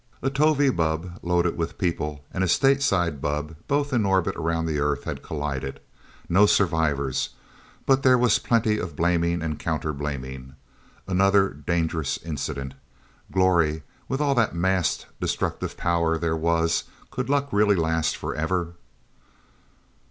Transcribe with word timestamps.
A 0.23 0.31
Tovie 0.31 0.71
bubb, 0.71 1.19
loaded 1.21 1.55
with 1.55 1.77
people, 1.77 2.25
and 2.33 2.43
a 2.43 2.47
Stateside 2.47 3.21
bubb, 3.21 3.55
both 3.67 3.93
in 3.93 4.03
orbit 4.03 4.35
around 4.35 4.65
the 4.65 4.79
Earth, 4.79 5.03
had 5.03 5.21
collided. 5.21 5.79
No 6.27 6.47
survivors. 6.47 7.29
But 7.85 8.01
there 8.01 8.17
was 8.17 8.39
plenty 8.39 8.79
of 8.79 8.95
blaming 8.95 9.43
and 9.43 9.59
counter 9.59 9.93
blaming. 9.93 10.55
Another 11.07 11.49
dangerous 11.51 12.17
incident. 12.17 12.73
Glory 13.31 13.83
with 14.07 14.21
all 14.21 14.33
the 14.33 14.49
massed 14.53 15.05
destructive 15.19 15.77
power 15.77 16.17
there 16.17 16.35
was, 16.35 16.85
could 17.11 17.29
luck 17.29 17.49
really 17.51 17.75
last 17.75 18.17
forever? 18.17 18.73